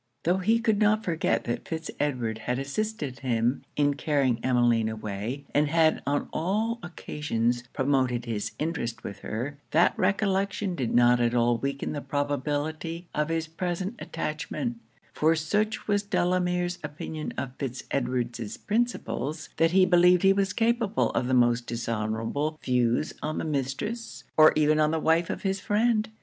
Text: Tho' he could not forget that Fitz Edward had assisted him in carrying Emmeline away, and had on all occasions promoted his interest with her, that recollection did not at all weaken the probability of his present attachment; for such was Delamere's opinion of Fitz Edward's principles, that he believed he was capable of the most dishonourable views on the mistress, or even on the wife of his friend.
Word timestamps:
Tho' 0.23 0.37
he 0.37 0.57
could 0.59 0.79
not 0.79 1.03
forget 1.05 1.43
that 1.43 1.67
Fitz 1.67 1.91
Edward 1.99 2.39
had 2.39 2.57
assisted 2.57 3.19
him 3.19 3.61
in 3.75 3.93
carrying 3.93 4.43
Emmeline 4.43 4.89
away, 4.89 5.45
and 5.53 5.67
had 5.67 6.01
on 6.07 6.27
all 6.33 6.79
occasions 6.81 7.65
promoted 7.71 8.25
his 8.25 8.53
interest 8.57 9.03
with 9.03 9.19
her, 9.19 9.59
that 9.69 9.93
recollection 9.99 10.73
did 10.73 10.91
not 10.95 11.19
at 11.19 11.35
all 11.35 11.59
weaken 11.59 11.91
the 11.91 12.01
probability 12.01 13.09
of 13.13 13.29
his 13.29 13.45
present 13.47 13.93
attachment; 13.99 14.79
for 15.13 15.35
such 15.35 15.87
was 15.87 16.01
Delamere's 16.01 16.79
opinion 16.83 17.31
of 17.37 17.55
Fitz 17.59 17.83
Edward's 17.91 18.57
principles, 18.57 19.49
that 19.57 19.69
he 19.69 19.85
believed 19.85 20.23
he 20.23 20.33
was 20.33 20.51
capable 20.51 21.11
of 21.11 21.27
the 21.27 21.35
most 21.35 21.67
dishonourable 21.67 22.57
views 22.63 23.13
on 23.21 23.37
the 23.37 23.45
mistress, 23.45 24.23
or 24.35 24.51
even 24.55 24.79
on 24.79 24.89
the 24.89 24.99
wife 24.99 25.29
of 25.29 25.43
his 25.43 25.59
friend. 25.59 26.09